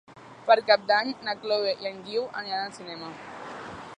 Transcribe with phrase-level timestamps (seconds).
[0.45, 3.13] Per Cap d'Any na Chloé i en Guiu aniran al cinema.